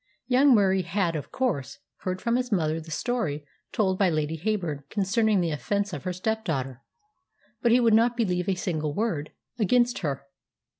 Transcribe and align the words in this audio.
Young 0.25 0.55
Murie 0.55 0.81
had, 0.81 1.15
of 1.15 1.31
course, 1.31 1.77
heard 1.97 2.23
from 2.23 2.35
his 2.35 2.51
mother 2.51 2.81
the 2.81 2.89
story 2.89 3.45
told 3.71 3.99
by 3.99 4.09
Lady 4.09 4.35
Heyburn 4.35 4.81
concerning 4.89 5.41
the 5.41 5.51
offence 5.51 5.93
of 5.93 6.05
her 6.05 6.11
stepdaughter. 6.13 6.81
But 7.61 7.71
he 7.71 7.79
would 7.79 7.93
not 7.93 8.17
believe 8.17 8.49
a 8.49 8.55
single 8.55 8.95
word 8.95 9.31
against 9.59 9.99
her. 9.99 10.25